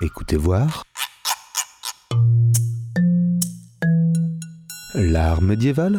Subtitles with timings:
[0.00, 0.84] Écoutez voir.
[4.94, 5.96] L'art médiéval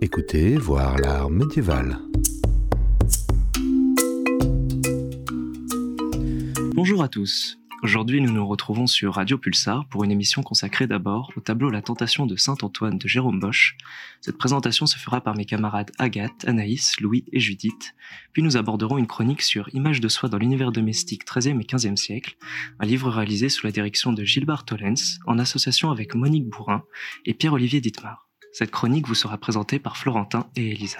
[0.00, 2.09] Écoutez voir l'art médiéval.
[7.00, 7.58] Bonjour à tous.
[7.82, 11.80] Aujourd'hui, nous nous retrouvons sur Radio Pulsar pour une émission consacrée d'abord au tableau La
[11.80, 13.78] Tentation de Saint Antoine de Jérôme Bosch.
[14.20, 17.94] Cette présentation se fera par mes camarades Agathe, Anaïs, Louis et Judith.
[18.34, 21.96] Puis nous aborderons une chronique sur Images de soi dans l'univers domestique 13e et 15e
[21.96, 22.36] siècle,
[22.78, 26.84] un livre réalisé sous la direction de Gilbert Tollens en association avec Monique Bourrin
[27.24, 28.28] et Pierre-Olivier Dittmar.
[28.52, 30.98] Cette chronique vous sera présentée par Florentin et Elisa.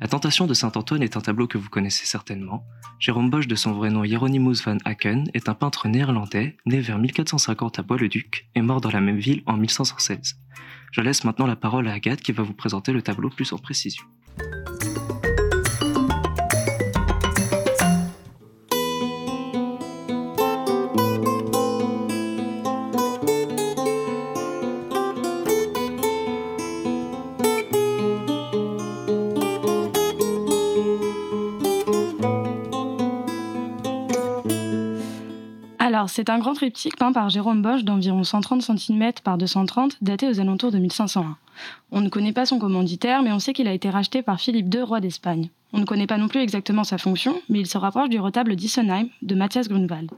[0.00, 2.64] La Tentation de Saint Antoine est un tableau que vous connaissez certainement.
[2.98, 6.98] Jérôme Bosch, de son vrai nom Hieronymus van Aken, est un peintre néerlandais, né vers
[6.98, 10.38] 1450 à Bois-le-Duc et mort dans la même ville en 1516.
[10.90, 13.58] Je laisse maintenant la parole à Agathe qui va vous présenter le tableau plus en
[13.58, 14.04] précision.
[36.08, 40.40] C'est un grand triptyque peint par Jérôme Bosch d'environ 130 cm par 230, daté aux
[40.40, 41.36] alentours de 1501.
[41.92, 44.72] On ne connaît pas son commanditaire, mais on sait qu'il a été racheté par Philippe
[44.74, 45.50] II, roi d'Espagne.
[45.72, 48.56] On ne connaît pas non plus exactement sa fonction, mais il se rapproche du retable
[48.56, 50.10] d'Issenheim de Matthias Grunwald.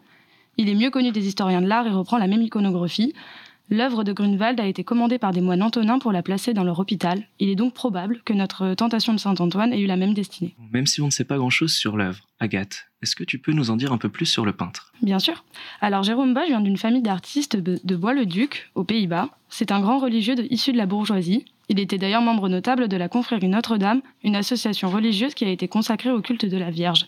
[0.58, 3.14] Il est mieux connu des historiens de l'art et reprend la même iconographie.
[3.70, 6.78] L'œuvre de Grunwald a été commandée par des moines antonins pour la placer dans leur
[6.78, 7.22] hôpital.
[7.38, 10.54] Il est donc probable que notre tentation de Saint-Antoine ait eu la même destinée.
[10.72, 13.70] Même si on ne sait pas grand-chose sur l'œuvre, Agathe, est-ce que tu peux nous
[13.70, 14.92] en dire un peu plus sur le peintre?
[15.00, 15.44] Bien sûr.
[15.80, 19.30] Alors Jérôme Bosch vient d'une famille d'artistes de, Bois-le-Duc, aux Pays-Bas.
[19.48, 21.46] C'est un grand religieux de- issu de la bourgeoisie.
[21.70, 25.66] Il était d'ailleurs membre notable de la confrérie Notre-Dame, une association religieuse qui a été
[25.68, 27.06] consacrée au culte de la Vierge.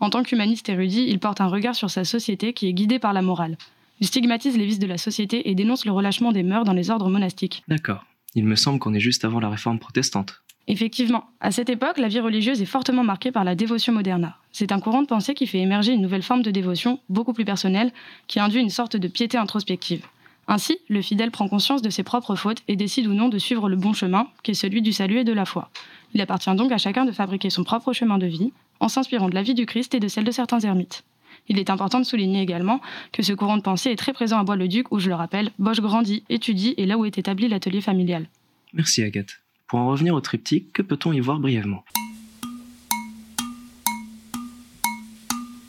[0.00, 3.12] En tant qu'humaniste érudit, il porte un regard sur sa société qui est guidée par
[3.12, 3.58] la morale.
[4.00, 6.90] Il stigmatise les vices de la société et dénonce le relâchement des mœurs dans les
[6.90, 7.62] ordres monastiques.
[7.68, 8.04] D'accord.
[8.34, 10.42] Il me semble qu'on est juste avant la réforme protestante.
[10.68, 14.36] Effectivement, à cette époque, la vie religieuse est fortement marquée par la dévotion moderna.
[14.50, 17.44] C'est un courant de pensée qui fait émerger une nouvelle forme de dévotion, beaucoup plus
[17.44, 17.92] personnelle,
[18.26, 20.04] qui induit une sorte de piété introspective.
[20.48, 23.68] Ainsi, le fidèle prend conscience de ses propres fautes et décide ou non de suivre
[23.68, 25.70] le bon chemin, qui est celui du salut et de la foi.
[26.14, 29.34] Il appartient donc à chacun de fabriquer son propre chemin de vie, en s'inspirant de
[29.34, 31.04] la vie du Christ et de celle de certains ermites.
[31.48, 32.80] Il est important de souligner également
[33.12, 35.80] que ce courant de pensée est très présent à Bois-le-Duc, où, je le rappelle, Bosch
[35.80, 38.26] grandit, étudie et là où est établi l'atelier familial.
[38.72, 39.40] Merci Agathe.
[39.66, 41.84] Pour en revenir au triptyque, que peut-on y voir brièvement?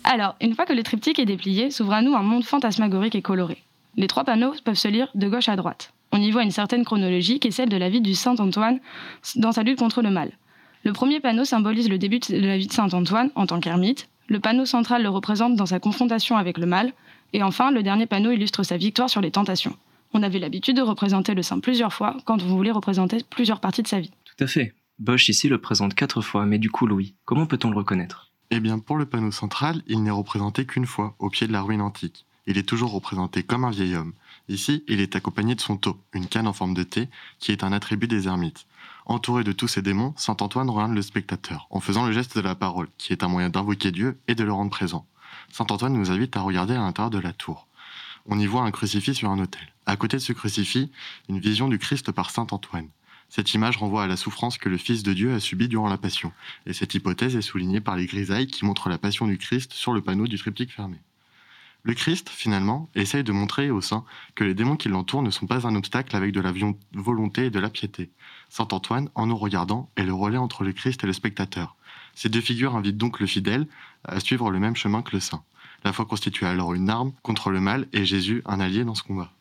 [0.04, 3.22] Alors, une fois que le triptyque est déplié, s'ouvre à nous un monde fantasmagorique et
[3.22, 3.58] coloré.
[3.98, 5.94] Les trois panneaux peuvent se lire de gauche à droite.
[6.12, 8.80] On y voit une certaine chronologie qui est celle de la vie du Saint Antoine
[9.36, 10.32] dans sa lutte contre le mal.
[10.84, 14.08] Le premier panneau symbolise le début de la vie de Saint Antoine en tant qu'ermite.
[14.28, 16.94] Le panneau central le représente dans sa confrontation avec le mal.
[17.34, 19.76] Et enfin, le dernier panneau illustre sa victoire sur les tentations.
[20.14, 23.84] On avait l'habitude de représenter le saint plusieurs fois quand on voulait représenter plusieurs parties
[23.84, 24.12] de sa vie.
[24.26, 24.74] Tout à fait.
[25.00, 28.32] Bosch ici le présente quatre fois, mais du coup Louis, comment peut-on le reconnaître?
[28.50, 31.62] Eh bien, pour le panneau central, il n'est représenté qu'une fois, au pied de la
[31.62, 32.26] ruine antique.
[32.48, 34.14] Il est toujours représenté comme un vieil homme.
[34.48, 37.64] Ici, il est accompagné de son tau, une canne en forme de T, qui est
[37.64, 38.66] un attribut des ermites.
[39.10, 42.42] Entouré de tous ces démons, saint Antoine regarde le spectateur, en faisant le geste de
[42.42, 45.08] la parole, qui est un moyen d'invoquer Dieu et de le rendre présent.
[45.50, 47.70] Saint Antoine nous invite à regarder à l'intérieur de la tour.
[48.26, 49.66] On y voit un crucifix sur un autel.
[49.86, 50.92] À côté de ce crucifix,
[51.30, 52.90] une vision du Christ par saint Antoine.
[53.30, 55.98] Cette image renvoie à la souffrance que le Fils de Dieu a subie durant la
[55.98, 56.34] Passion,
[56.66, 59.94] et cette hypothèse est soulignée par les grisailles qui montrent la Passion du Christ sur
[59.94, 60.98] le panneau du triptyque fermé.
[61.84, 64.04] Le Christ, finalement, essaye de montrer aux saints
[64.36, 66.54] que les démons qui l'entourent ne sont pas un obstacle avec de la
[66.94, 68.10] volonté et de la piété.
[68.50, 71.76] Saint Antoine, en nous regardant, est le relais entre le Christ et le spectateur.
[72.14, 73.68] Ces deux figures invitent donc le fidèle
[74.04, 75.44] à suivre le même chemin que le saint.
[75.84, 79.04] La foi constitue alors une arme contre le mal et Jésus un allié dans ce
[79.04, 79.32] combat.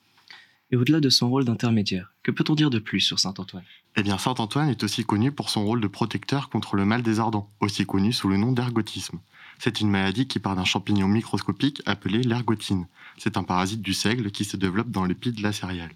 [0.70, 3.64] Et au-delà de son rôle d'intermédiaire, que peut-on dire de plus sur Saint Antoine?
[3.98, 7.02] Eh bien, Saint Antoine est aussi connu pour son rôle de protecteur contre le mal
[7.02, 9.18] des ardents, aussi connu sous le nom d'ergotisme.
[9.58, 12.86] C'est une maladie qui part d'un champignon microscopique appelé l'ergotine.
[13.16, 15.94] C'est un parasite du seigle qui se développe dans l'épi de la céréale.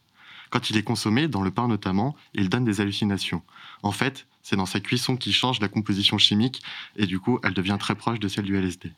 [0.49, 3.43] Quand il est consommé, dans le pain notamment, il donne des hallucinations.
[3.83, 6.63] En fait, c'est dans sa cuisson qu'il change la composition chimique
[6.97, 8.93] et du coup, elle devient très proche de celle du LSD.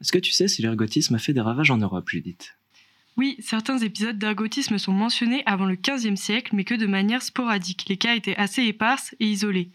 [0.00, 2.56] Est-ce que tu sais si l'ergotisme a fait des ravages en Europe, Judith?
[3.16, 7.86] Oui, certains épisodes d'ergotisme sont mentionnés avant le XVe siècle, mais que de manière sporadique.
[7.88, 9.70] Les cas étaient assez éparses et isolés.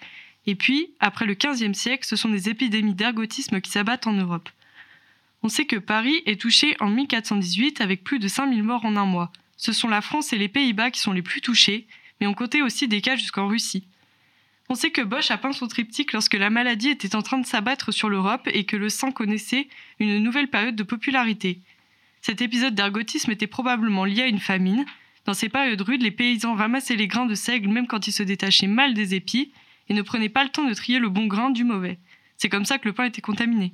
[0.46, 4.50] Et puis, après le XVe siècle, ce sont des épidémies d'ergotisme qui s'abattent en Europe.
[5.42, 9.06] On sait que Paris est touché en 1418 avec plus de 5000 morts en un
[9.06, 9.32] mois.
[9.58, 11.88] Ce sont la France et les Pays-Bas qui sont les plus touchés,
[12.20, 13.88] mais on comptait aussi des cas jusqu'en Russie.
[14.70, 17.46] On sait que Bosch a peint son triptyque lorsque la maladie était en train de
[17.46, 19.68] s'abattre sur l'Europe et que le sang connaissait
[20.00, 21.60] une nouvelle période de popularité.
[22.22, 24.86] Cet épisode d'ergotisme était probablement lié à une famine.
[25.26, 28.24] Dans ces périodes rudes, les paysans ramassaient les grains de seigle même quand ils se
[28.24, 29.52] détachaient mal des épis
[29.90, 31.98] et ne prenaient pas le temps de trier le bon grain du mauvais.
[32.38, 33.74] C'est comme ça que le pain était contaminé.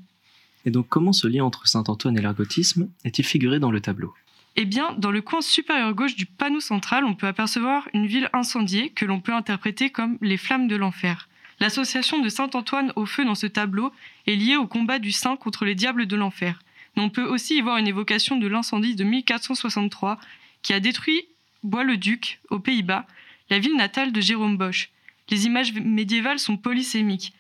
[0.66, 4.14] Et donc comment ce lien entre Saint-Antoine et l'ergotisme est-il figuré dans le tableau?
[4.56, 8.30] Eh bien, dans le coin supérieur gauche du panneau central, on peut apercevoir une ville
[8.34, 11.30] incendiée que l'on peut interpréter comme les flammes de l'enfer.
[11.60, 13.92] L'association de Saint-Antoine au feu dans ce tableau
[14.26, 16.60] est liée au combat du saint contre les diables de l'enfer.
[16.98, 20.20] Mais on peut aussi y voir une évocation de l'incendie de 1463
[20.64, 21.28] qui a détruit
[21.62, 23.06] Bois-le-Duc, aux Pays-Bas,
[23.52, 24.90] la ville natale de Jérôme Bosch.
[25.30, 27.34] Les images médiévales sont polysémiques.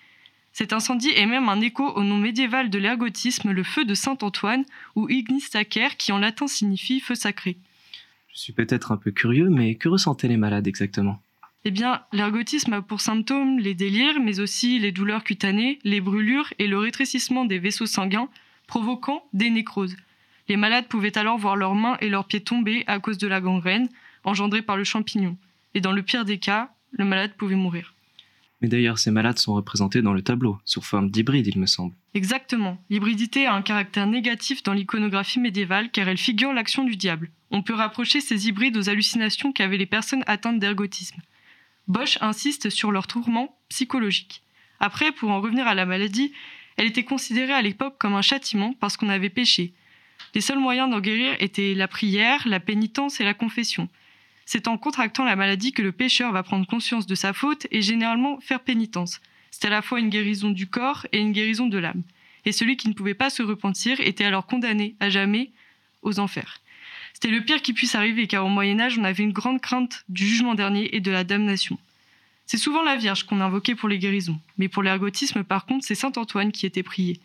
[0.53, 4.63] Cet incendie est même un écho au nom médiéval de l'ergotisme, le feu de Saint-Antoine,
[4.95, 7.57] ou Ignis Sacer, qui en latin signifie feu sacré.
[8.33, 11.19] Je suis peut-être un peu curieux, mais que ressentaient les malades exactement?
[11.65, 16.53] Eh bien, l'ergotisme a pour symptômes les délires, mais aussi les douleurs cutanées, les brûlures
[16.59, 18.29] et le rétrécissement des vaisseaux sanguins,
[18.67, 19.95] provoquant des nécroses.
[20.47, 23.41] Les malades pouvaient alors voir leurs mains et leurs pieds tomber à cause de la
[23.41, 23.89] gangrène,
[24.23, 25.37] engendrée par le champignon.
[25.73, 27.93] Et dans le pire des cas, le malade pouvait mourir.
[28.61, 31.93] Mais d'ailleurs, ces malades sont représentés dans le tableau, sous forme d'hybride, il me semble.
[32.15, 32.81] Exactement.
[32.89, 37.29] L'hybridité a un caractère négatif dans l'iconographie médiévale car elle figure l'action du diable.
[37.51, 41.21] On peut rapprocher ces hybrides aux hallucinations qu'avaient les personnes atteintes d'ergotisme.
[41.87, 44.41] Bosch insiste sur leur tourment psychologique.
[44.79, 46.33] Après, pour en revenir à la maladie,
[46.77, 49.73] elle était considérée à l'époque comme un châtiment parce qu'on avait péché.
[50.35, 53.89] Les seuls moyens d'en guérir étaient la prière, la pénitence et la confession.
[54.45, 57.81] C'est en contractant la maladie que le pécheur va prendre conscience de sa faute et
[57.81, 59.19] généralement faire pénitence.
[59.51, 62.03] C'est à la fois une guérison du corps et une guérison de l'âme.
[62.45, 65.51] Et celui qui ne pouvait pas se repentir était alors condamné à jamais
[66.01, 66.61] aux enfers.
[67.13, 70.05] C'était le pire qui puisse arriver car au Moyen Âge on avait une grande crainte
[70.07, 71.79] du jugement dernier et de la damnation.
[72.47, 75.95] C'est souvent la Vierge qu'on invoquait pour les guérisons, mais pour l'ergotisme par contre c'est
[75.95, 77.19] Saint Antoine qui était prié.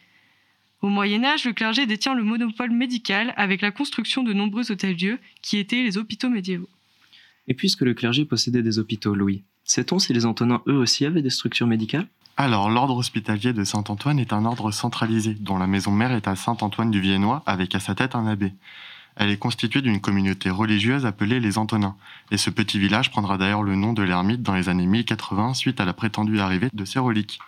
[0.83, 5.21] Au Moyen Âge, le clergé détient le monopole médical avec la construction de nombreux hôtels-dieux
[5.41, 6.69] qui étaient les hôpitaux médiévaux.
[7.47, 11.23] Et puisque le clergé possédait des hôpitaux, Louis, sait-on si les Antonins eux aussi avaient
[11.23, 12.09] des structures médicales?
[12.37, 16.35] Alors, l'ordre hospitalier de Saint-Antoine est un ordre centralisé, dont la maison mère est à
[16.35, 18.53] Saint-Antoine du Viennois, avec à sa tête un abbé.
[19.17, 21.97] Elle est constituée d'une communauté religieuse appelée les Antonins,
[22.31, 25.81] et ce petit village prendra d'ailleurs le nom de l'ermite dans les années 1080 suite
[25.81, 27.39] à la prétendue arrivée de ces reliques.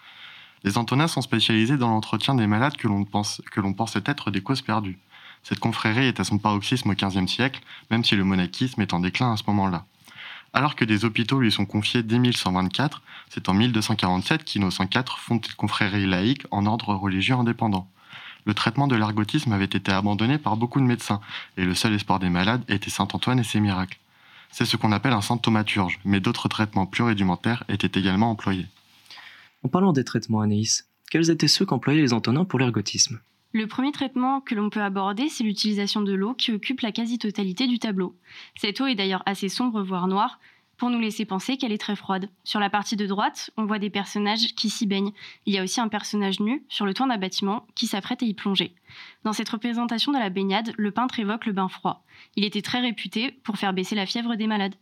[0.62, 3.43] Les Antonins sont spécialisés dans l'entretien des malades que l'on pense,
[3.76, 4.99] pensait être des causes perdues.
[5.43, 9.00] Cette confrérie est à son paroxysme au XVe siècle, même si le monachisme est en
[9.00, 9.84] déclin à ce moment-là.
[10.55, 15.44] Alors que des hôpitaux lui sont confiés dès 1124, c'est en 1247 qu'Innocent IV fonde
[15.44, 17.90] cette confrérie laïque en ordre religieux indépendant.
[18.46, 21.20] Le traitement de l'ergotisme avait été abandonné par beaucoup de médecins,
[21.56, 23.99] et le seul espoir des malades était Saint Antoine et ses miracles.
[24.50, 28.67] C'est ce qu'on appelle un saint thaumaturge, mais d'autres traitements plus rudimentaires étaient également employés.
[29.64, 33.20] En parlant des traitements, Anaïs, quels étaient ceux qu'employaient les Antonins pour l'ergotisme?
[33.52, 37.67] Le premier traitement que l'on peut aborder, c'est l'utilisation de l'eau qui occupe la quasi-totalité
[37.67, 38.17] du tableau.
[38.56, 40.38] Cette eau est d'ailleurs assez sombre, voire noire,
[40.84, 42.28] pour nous laisser penser qu'elle est très froide.
[42.44, 45.14] Sur la partie de droite, on voit des personnages qui s'y baignent.
[45.46, 48.26] Il y a aussi un personnage nu sur le toit d'un bâtiment qui s'apprête à
[48.26, 48.74] y plonger.
[49.24, 52.05] Dans cette représentation de la baignade, le peintre évoque le bain froid.
[52.36, 54.74] Il était très réputé pour faire baisser la fièvre des malades.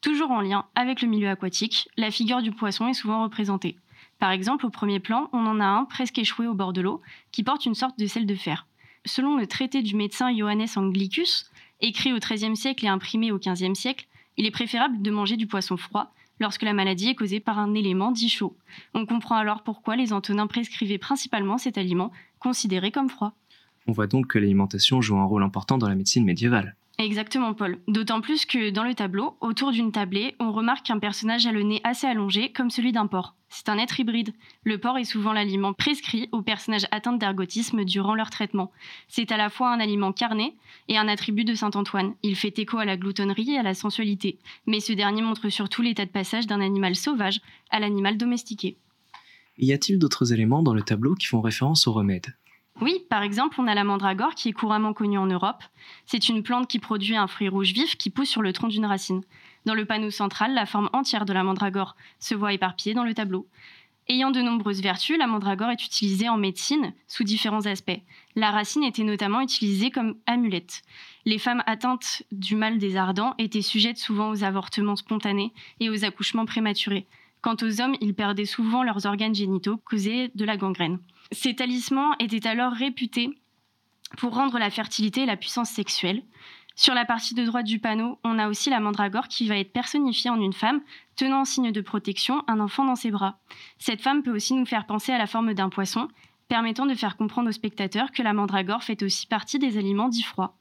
[0.00, 3.76] Toujours en lien avec le milieu aquatique, la figure du poisson est souvent représentée.
[4.18, 7.02] Par exemple, au premier plan, on en a un presque échoué au bord de l'eau,
[7.30, 8.66] qui porte une sorte de sel de fer.
[9.04, 11.50] Selon le traité du médecin Johannes Anglicus,
[11.82, 14.06] écrit au XIIIe siècle et imprimé au XVe siècle,
[14.36, 17.74] il est préférable de manger du poisson froid lorsque la maladie est causée par un
[17.74, 18.56] élément dit chaud.
[18.94, 23.34] On comprend alors pourquoi les Antonins prescrivaient principalement cet aliment, considéré comme froid.
[23.86, 26.76] On voit donc que l'alimentation joue un rôle important dans la médecine médiévale.
[26.98, 27.78] Exactement, Paul.
[27.88, 31.62] D'autant plus que dans le tableau, autour d'une tablée, on remarque qu'un personnage a le
[31.62, 33.34] nez assez allongé, comme celui d'un porc.
[33.48, 34.32] C'est un être hybride.
[34.64, 38.72] Le porc est souvent l'aliment prescrit aux personnages atteints d'ergotisme durant leur traitement.
[39.08, 40.56] C'est à la fois un aliment carné
[40.88, 42.14] et un attribut de saint Antoine.
[42.22, 44.38] Il fait écho à la gloutonnerie et à la sensualité.
[44.66, 48.76] Mais ce dernier montre surtout l'état de passage d'un animal sauvage à l'animal domestiqué.
[49.58, 52.34] Y a-t-il d'autres éléments dans le tableau qui font référence au remède?
[52.80, 55.62] Oui, par exemple, on a la mandragore qui est couramment connue en Europe.
[56.06, 58.86] C'est une plante qui produit un fruit rouge vif qui pousse sur le tronc d'une
[58.86, 59.22] racine.
[59.66, 63.14] Dans le panneau central, la forme entière de la mandragore se voit éparpillée dans le
[63.14, 63.46] tableau.
[64.08, 68.00] Ayant de nombreuses vertus, la mandragore est utilisée en médecine sous différents aspects.
[68.34, 70.82] La racine était notamment utilisée comme amulette.
[71.24, 76.04] Les femmes atteintes du mal des ardents étaient sujettes souvent aux avortements spontanés et aux
[76.04, 77.06] accouchements prématurés.
[77.42, 80.98] Quant aux hommes, ils perdaient souvent leurs organes génitaux causés de la gangrène.
[81.32, 83.30] Ces talismans étaient alors réputés
[84.18, 86.22] pour rendre la fertilité et la puissance sexuelle.
[86.74, 89.72] Sur la partie de droite du panneau, on a aussi la mandragore qui va être
[89.72, 90.80] personnifiée en une femme
[91.16, 93.38] tenant en signe de protection un enfant dans ses bras.
[93.78, 96.08] Cette femme peut aussi nous faire penser à la forme d'un poisson,
[96.48, 100.22] permettant de faire comprendre aux spectateurs que la mandragore fait aussi partie des aliments dits
[100.22, 100.56] froids.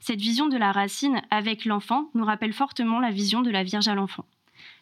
[0.00, 3.88] Cette vision de la racine avec l'enfant nous rappelle fortement la vision de la Vierge
[3.88, 4.24] à l'enfant.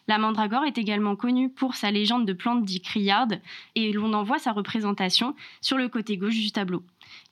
[0.09, 3.40] La mandragore est également connue pour sa légende de plante dit criarde
[3.75, 6.82] et l'on en voit sa représentation sur le côté gauche du tableau.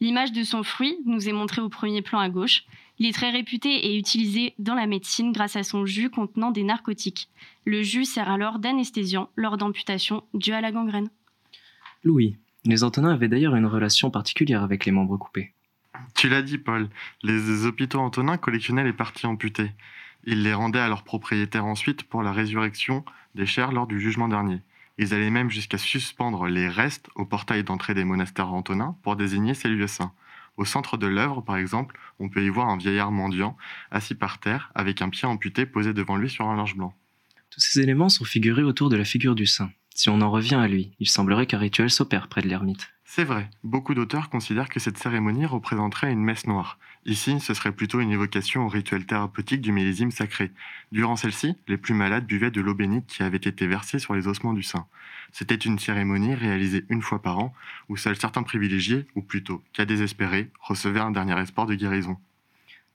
[0.01, 2.65] L'image de son fruit nous est montrée au premier plan à gauche.
[2.99, 6.63] Il est très réputé et utilisé dans la médecine grâce à son jus contenant des
[6.63, 7.29] narcotiques.
[7.65, 11.11] Le jus sert alors d'anesthésiant lors d'amputations dues à la gangrène.
[12.05, 15.53] Louis, les Antonins avaient d'ailleurs une relation particulière avec les membres coupés.
[16.15, 16.89] Tu l'as dit, Paul,
[17.23, 19.71] les hôpitaux antonins collectionnaient les parties amputées.
[20.25, 24.29] Ils les rendaient à leurs propriétaires ensuite pour la résurrection des chairs lors du jugement
[24.29, 24.61] dernier.
[24.99, 29.55] Ils allaient même jusqu'à suspendre les restes au portail d'entrée des monastères antonins pour désigner
[29.55, 30.13] ces lieux saints.
[30.59, 33.57] Au centre de l'œuvre, par exemple, on peut y voir un vieillard mendiant,
[33.91, 36.95] assis par terre, avec un pied amputé posé devant lui sur un linge blanc.
[37.49, 39.71] Tous ces éléments sont figurés autour de la figure du saint.
[39.95, 42.93] Si on en revient à lui, il semblerait qu'un rituel s'opère près de l'ermite.
[43.13, 46.79] C'est vrai, beaucoup d'auteurs considèrent que cette cérémonie représenterait une messe noire.
[47.07, 50.53] Ici, ce serait plutôt une évocation au rituel thérapeutique du millésime sacré.
[50.93, 54.29] Durant celle-ci, les plus malades buvaient de l'eau bénite qui avait été versée sur les
[54.29, 54.87] ossements du saint.
[55.33, 57.53] C'était une cérémonie réalisée une fois par an,
[57.89, 62.17] où seuls certains privilégiés, ou plutôt cas désespérés, recevaient un dernier espoir de guérison.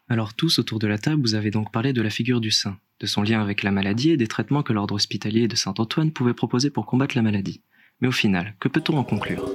[0.08, 2.78] Alors tous autour de la table, vous avez donc parlé de la figure du saint,
[3.02, 6.34] de son lien avec la maladie et des traitements que l'ordre hospitalier de Saint-Antoine pouvait
[6.34, 7.60] proposer pour combattre la maladie.
[8.02, 9.50] Mais au final, que peut-on en conclure?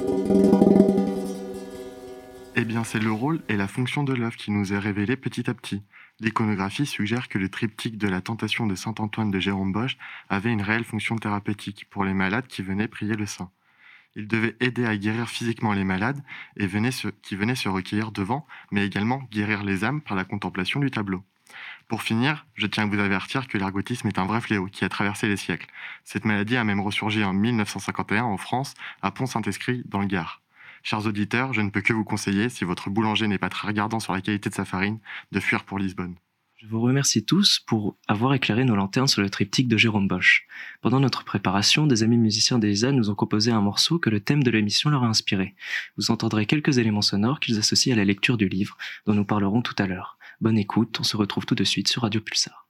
[2.56, 5.48] Eh bien, c'est le rôle et la fonction de l'œuvre qui nous est révélé petit
[5.48, 5.82] à petit.
[6.20, 9.96] L'iconographie suggère que le triptyque de la tentation de saint Antoine de Jérôme Bosch
[10.28, 13.50] avait une réelle fonction thérapeutique pour les malades qui venaient prier le saint.
[14.16, 16.22] Il devait aider à guérir physiquement les malades
[16.58, 16.66] qui
[17.36, 21.22] venaient se recueillir devant, mais également guérir les âmes par la contemplation du tableau.
[21.90, 24.88] Pour finir, je tiens à vous avertir que l'ergotisme est un vrai fléau qui a
[24.88, 25.66] traversé les siècles.
[26.04, 30.40] Cette maladie a même ressurgi en 1951 en France, à Pont-Saint-Esprit, dans le Gard.
[30.84, 33.98] Chers auditeurs, je ne peux que vous conseiller, si votre boulanger n'est pas très regardant
[33.98, 35.00] sur la qualité de sa farine,
[35.32, 36.14] de fuir pour Lisbonne.
[36.58, 40.46] Je vous remercie tous pour avoir éclairé nos lanternes sur le triptyque de Jérôme Bosch.
[40.82, 44.44] Pendant notre préparation, des amis musiciens d'Elisa nous ont composé un morceau que le thème
[44.44, 45.56] de l'émission leur a inspiré.
[45.96, 49.62] Vous entendrez quelques éléments sonores qu'ils associent à la lecture du livre, dont nous parlerons
[49.62, 50.19] tout à l'heure.
[50.40, 52.66] Bonne écoute, on se retrouve tout de suite sur Radio Pulsar.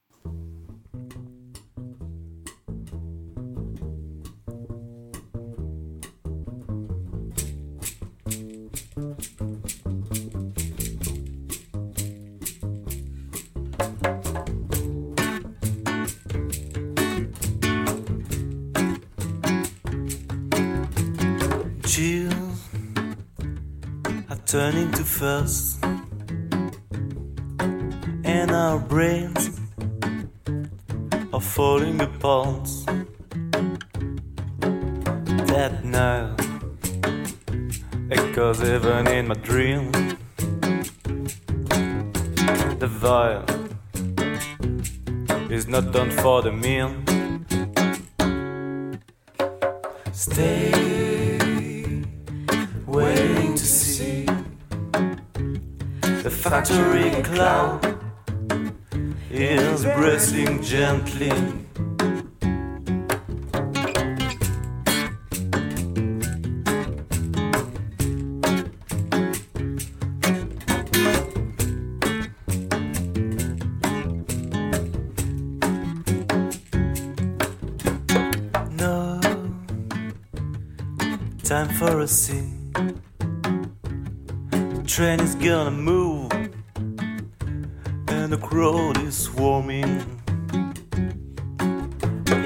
[28.71, 29.61] Our brains
[31.33, 32.69] are falling apart.
[35.51, 36.37] That now
[38.13, 39.91] echoes even in my dream.
[42.83, 43.51] The vibe
[45.51, 46.95] is not done for the meal.
[50.13, 50.71] Stay
[52.87, 54.27] waiting to see
[56.23, 58.00] the factory cloud
[59.31, 61.31] is breathing gently.
[78.77, 79.21] No
[81.45, 82.73] time for a scene.
[84.51, 86.33] The train is gonna move
[88.09, 90.07] and the crowd is swarming.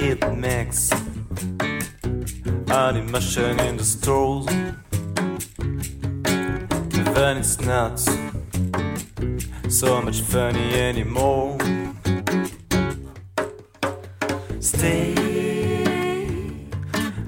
[0.08, 0.90] It makes
[2.70, 4.46] animation in the stores.
[7.16, 8.00] Then it's not
[9.68, 11.58] so much funny anymore.
[14.60, 15.14] Stay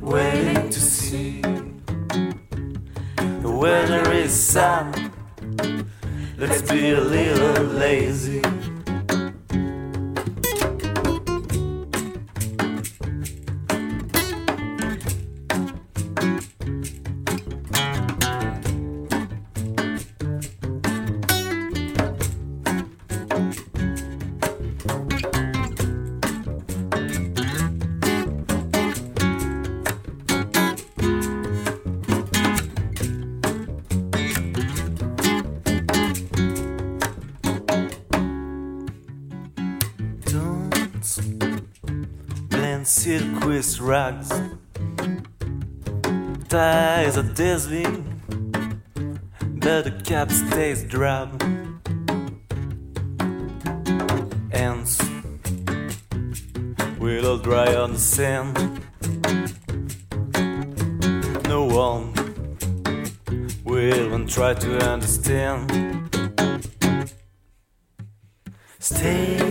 [0.00, 1.42] waiting to see
[3.44, 5.12] the weather is sad.
[6.38, 8.55] Let's be a little lazy.
[42.86, 44.28] Silkwist rags.
[46.48, 48.22] Ties are dazzling,
[49.40, 51.42] but the cap stays drab.
[54.52, 55.02] Ants
[57.00, 58.54] will all dry on the sand.
[61.48, 62.12] No one
[63.64, 65.72] will even try to understand.
[68.78, 69.45] Stay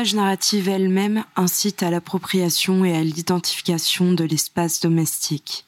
[0.00, 5.66] Les images narratives elles-mêmes incitent à l'appropriation et à l'identification de l'espace domestique.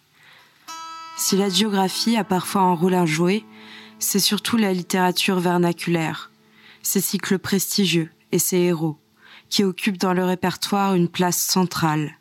[1.18, 3.44] Si la géographie a parfois un rôle à jouer,
[3.98, 6.30] c'est surtout la littérature vernaculaire,
[6.80, 8.96] ses cycles prestigieux et ses héros,
[9.50, 12.16] qui occupent dans le répertoire une place centrale.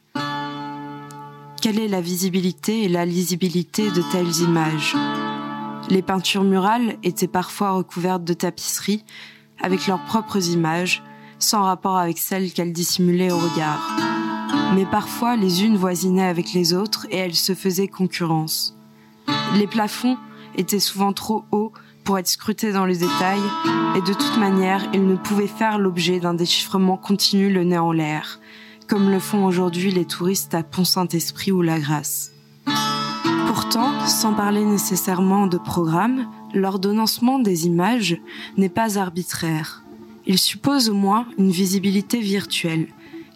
[1.62, 4.98] Quelle est la visibilité et la lisibilité de telles images?
[5.90, 9.06] Les peintures murales étaient parfois recouvertes de tapisseries,
[9.62, 11.02] avec leurs propres images,
[11.42, 13.98] sans rapport avec celles qu'elles dissimulaient au regard.
[14.76, 18.78] Mais parfois, les unes voisinaient avec les autres et elles se faisaient concurrence.
[19.56, 20.18] Les plafonds
[20.56, 23.42] étaient souvent trop hauts pour être scrutés dans les détails,
[23.96, 27.92] et de toute manière, ils ne pouvaient faire l'objet d'un déchiffrement continu le nez en
[27.92, 28.40] l'air,
[28.88, 32.32] comme le font aujourd'hui les touristes à Pont-Saint-Esprit ou La Grasse.
[33.48, 38.18] Pourtant, sans parler nécessairement de programme, l'ordonnancement des images
[38.58, 39.84] n'est pas arbitraire.
[40.32, 42.88] Il suppose au moins une visibilité virtuelle,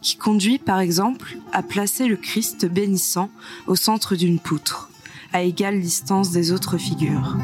[0.01, 3.29] qui conduit par exemple à placer le Christ bénissant
[3.67, 4.89] au centre d'une poutre,
[5.33, 7.35] à égale distance des autres figures.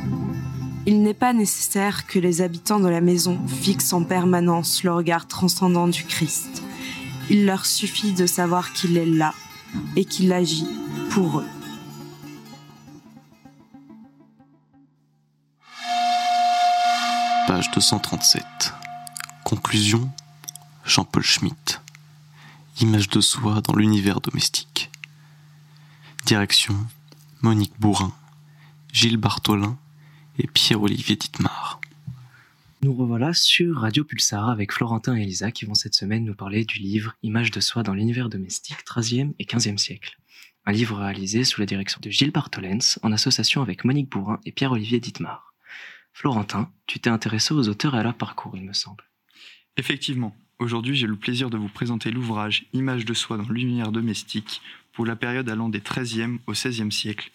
[0.86, 5.28] Il n'est pas nécessaire que les habitants de la maison fixent en permanence le regard
[5.28, 6.64] transcendant du Christ.
[7.30, 9.34] Il leur suffit de savoir qu'il est là
[9.98, 10.66] et qu'il agit
[11.10, 11.48] pour eux.
[17.48, 18.46] Page 237.
[19.52, 20.10] Conclusion
[20.86, 21.82] Jean-Paul Schmitt.
[22.80, 24.90] Image de soi dans l'univers domestique.
[26.26, 26.74] Direction
[27.42, 28.16] Monique Bourrin,
[28.94, 29.78] Gilles Bartholin
[30.40, 31.82] et Pierre-Olivier Dittmar.
[32.82, 36.64] Nous revoilà sur Radio Pulsar avec Florentin et Elisa qui vont cette semaine nous parler
[36.64, 40.18] du livre Images de soi dans l'univers domestique 13e et 15e siècle.
[40.66, 44.54] Un livre réalisé sous la direction de Gilles Bartholens en association avec Monique Bourrin et
[44.54, 45.54] Pierre-Olivier Dittmar.
[46.14, 49.11] Florentin, tu t'es intéressé aux auteurs et à leur parcours, il me semble.
[49.78, 54.62] Effectivement, aujourd'hui j'ai le plaisir de vous présenter l'ouvrage Images de soi dans l'univers domestique
[54.92, 57.32] pour la période allant des XIIIe au XVIe siècle,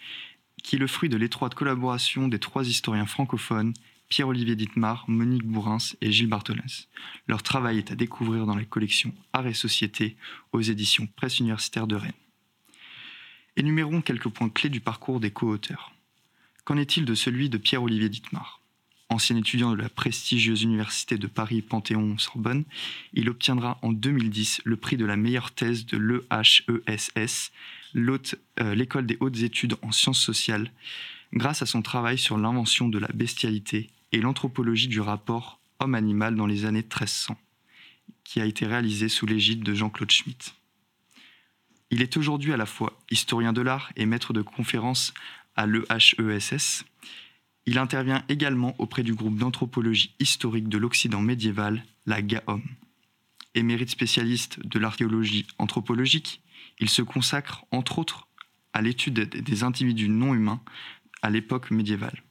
[0.62, 3.72] qui est le fruit de l'étroite collaboration des trois historiens francophones,
[4.08, 6.86] Pierre-Olivier Dittmar, Monique Bourrins et Gilles Bartholens.
[7.26, 10.16] Leur travail est à découvrir dans la collection Art et Société
[10.52, 12.12] aux éditions Presse universitaire de Rennes.
[13.56, 15.92] Énumérons quelques points clés du parcours des co-auteurs.
[16.64, 18.55] Qu'en est-il de celui de Pierre-Olivier Dittmar?
[19.08, 22.64] Ancien étudiant de la prestigieuse université de Paris Panthéon-Sorbonne,
[23.14, 27.52] il obtiendra en 2010 le prix de la meilleure thèse de l'EHESS,
[27.94, 30.72] euh, l'école des hautes études en sciences sociales,
[31.32, 36.46] grâce à son travail sur l'invention de la bestialité et l'anthropologie du rapport homme-animal dans
[36.46, 37.36] les années 1300,
[38.24, 40.54] qui a été réalisé sous l'égide de Jean-Claude Schmitt.
[41.90, 45.14] Il est aujourd'hui à la fois historien de l'art et maître de conférences
[45.54, 46.84] à l'EHESS.
[47.66, 52.62] Il intervient également auprès du groupe d'anthropologie historique de l'Occident médiéval, la GAOM.
[53.54, 56.42] Émérite spécialiste de l'archéologie anthropologique,
[56.78, 58.28] il se consacre entre autres
[58.72, 60.60] à l'étude des individus non humains
[61.22, 62.22] à l'époque médiévale.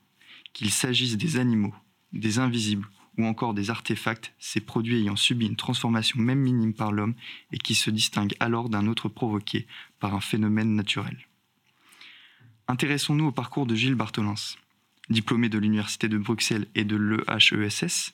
[0.53, 1.73] Qu'il s'agisse des animaux,
[2.13, 6.91] des invisibles ou encore des artefacts, ces produits ayant subi une transformation même minime par
[6.91, 7.15] l'homme
[7.51, 9.67] et qui se distinguent alors d'un autre provoqué
[9.99, 11.17] par un phénomène naturel.
[12.67, 14.55] Intéressons-nous au parcours de Gilles Bartholins.
[15.09, 18.13] Diplômé de l'Université de Bruxelles et de l'EHESS,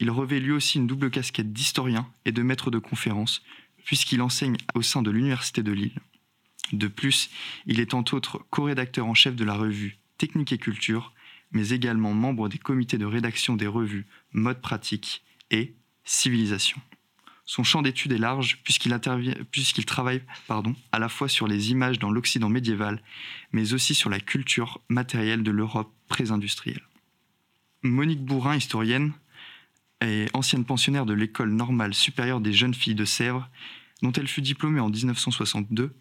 [0.00, 3.42] il revêt lui aussi une double casquette d'historien et de maître de conférences,
[3.84, 5.98] puisqu'il enseigne au sein de l'Université de Lille.
[6.72, 7.30] De plus,
[7.66, 11.12] il est entre autres co-rédacteur en chef de la revue Technique et Culture,
[11.52, 15.74] mais également membre des comités de rédaction des revues Mode Pratique et
[16.04, 16.80] Civilisation.
[17.46, 20.22] Son champ d'étude est large puisqu'il, travaille
[20.92, 23.02] à la fois sur les images dans l'Occident médiéval,
[23.52, 25.92] mais aussi sur la culture matérielle de l'Europe
[27.82, 29.12] Monique Bourrin, historienne,
[30.00, 33.48] et ancienne pensionnaire de l'école normale supérieure des jeunes filles de Sèvres,
[34.02, 35.94] dont elle fut diplômée en 1962,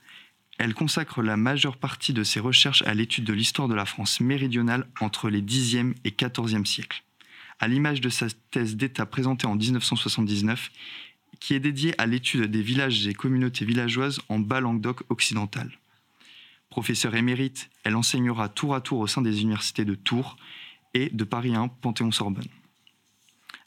[0.60, 4.20] elle consacre la majeure partie de ses recherches à l'étude de l'histoire de la France
[4.20, 7.04] méridionale entre les Xe et XIVe siècles,
[7.60, 10.72] à l'image de sa thèse d'État présentée en 1979,
[11.40, 15.72] qui est dédiée à l'étude des villages et communautés villageoises en Bas-Languedoc occidental.
[16.74, 20.38] Professeure émérite, elle enseignera tour à tour au sein des universités de Tours
[20.96, 22.48] et de Paris 1 Panthéon-Sorbonne.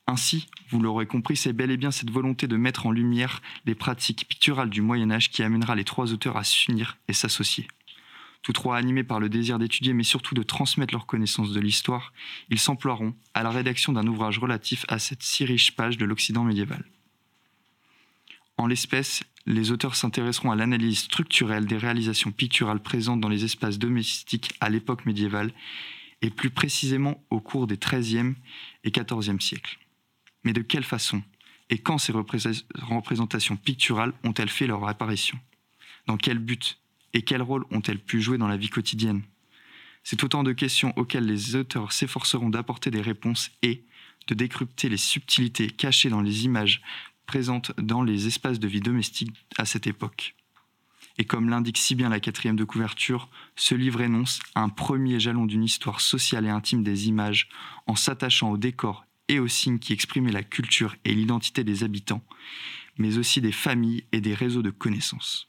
[0.08, 3.76] Ainsi, vous l'aurez compris, c'est bel et bien cette volonté de mettre en lumière les
[3.76, 7.68] pratiques picturales du Moyen Âge qui amènera les trois auteurs à s'unir et s'associer.
[8.42, 12.12] Tous trois animés par le désir d'étudier, mais surtout de transmettre leur connaissance de l'histoire,
[12.50, 16.42] ils s'emploieront à la rédaction d'un ouvrage relatif à cette si riche page de l'Occident
[16.42, 16.84] médiéval.
[18.56, 23.78] En l'espèce, les auteurs s'intéresseront à l'analyse structurelle des réalisations picturales présentes dans les espaces
[23.78, 25.52] domestiques à l'époque médiévale,
[26.22, 28.34] et plus précisément au cours des XIIIe
[28.84, 29.78] et XIVe siècles.
[30.44, 31.22] Mais de quelle façon
[31.68, 35.38] et quand ces représentations picturales ont-elles fait leur apparition?
[36.06, 36.78] Dans quel but
[37.12, 39.22] Et quel rôle ont-elles pu jouer dans la vie quotidienne?
[40.04, 43.82] C'est autant de questions auxquelles les auteurs s'efforceront d'apporter des réponses et
[44.28, 46.82] de décrypter les subtilités cachées dans les images
[47.26, 50.34] présentes dans les espaces de vie domestique à cette époque.
[51.18, 55.46] Et comme l'indique si bien la quatrième de couverture, ce livre énonce un premier jalon
[55.46, 57.48] d'une histoire sociale et intime des images
[57.86, 62.22] en s'attachant au décor et aux signes qui exprimaient la culture et l'identité des habitants,
[62.98, 65.48] mais aussi des familles et des réseaux de connaissances.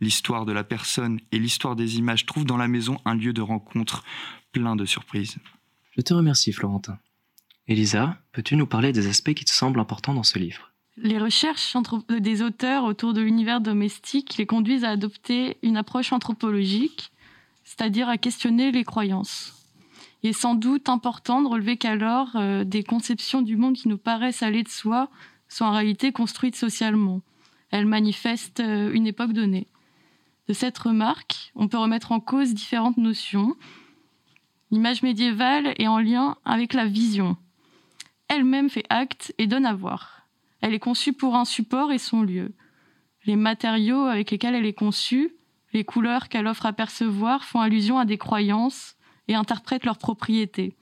[0.00, 3.40] L'histoire de la personne et l'histoire des images trouvent dans la maison un lieu de
[3.40, 4.04] rencontre
[4.52, 5.38] plein de surprises.
[5.96, 6.98] Je te remercie, Florentin.
[7.66, 10.72] Elisa, peux-tu nous parler des aspects qui te semblent importants dans ce livre?
[10.98, 11.76] Les recherches
[12.08, 17.12] des auteurs autour de l'univers domestique les conduisent à adopter une approche anthropologique,
[17.64, 19.52] c'est-à-dire à questionner les croyances.
[20.22, 23.98] Il est sans doute important de relever qu'alors, euh, des conceptions du monde qui nous
[23.98, 25.10] paraissent aller de soi
[25.48, 27.20] sont en réalité construites socialement.
[27.70, 29.66] Elles manifestent euh, une époque donnée.
[30.48, 33.54] De cette remarque, on peut remettre en cause différentes notions.
[34.70, 37.36] L'image médiévale est en lien avec la vision.
[38.28, 40.15] Elle-même fait acte et donne à voir.
[40.60, 42.54] Elle est conçue pour un support et son lieu.
[43.24, 45.34] Les matériaux avec lesquels elle est conçue,
[45.72, 48.96] les couleurs qu'elle offre à percevoir font allusion à des croyances,
[49.28, 50.76] et interprètent leurs propriétés.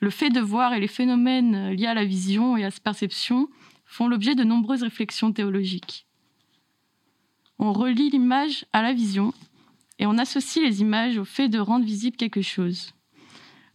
[0.00, 3.48] Le fait de voir et les phénomènes liés à la vision et à cette perception
[3.84, 6.06] font l'objet de nombreuses réflexions théologiques.
[7.58, 9.32] On relie l'image à la vision
[9.98, 12.92] et on associe les images au fait de rendre visible quelque chose.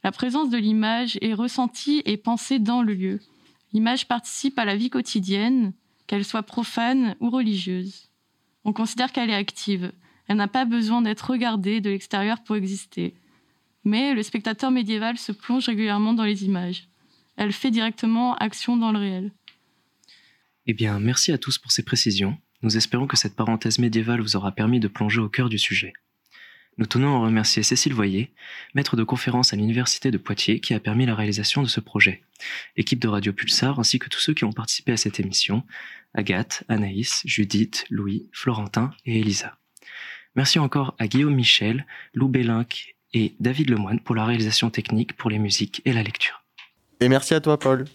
[0.03, 3.19] La présence de l'image est ressentie et pensée dans le lieu.
[3.73, 5.73] L'image participe à la vie quotidienne,
[6.07, 8.09] qu'elle soit profane ou religieuse.
[8.65, 9.91] On considère qu'elle est active.
[10.27, 13.15] Elle n'a pas besoin d'être regardée de l'extérieur pour exister
[13.83, 16.87] mais le spectateur médiéval se plonge régulièrement dans les images.
[17.37, 19.31] Elle fait directement action dans le réel.
[20.67, 22.37] Eh bien, merci à tous pour ces précisions.
[22.61, 25.93] Nous espérons que cette parenthèse médiévale vous aura permis de plonger au cœur du sujet.
[26.77, 28.31] Nous tenons à remercier Cécile Voyer,
[28.73, 32.23] maître de conférence à l'Université de Poitiers, qui a permis la réalisation de ce projet,
[32.77, 35.63] l'équipe de Radio Pulsar ainsi que tous ceux qui ont participé à cette émission,
[36.13, 39.57] Agathe, Anaïs, Judith, Louis, Florentin et Elisa.
[40.35, 45.29] Merci encore à Guillaume Michel, Lou Bélinck et David Lemoine pour la réalisation technique, pour
[45.29, 46.43] les musiques et la lecture.
[47.01, 47.85] Et merci à toi, Paul.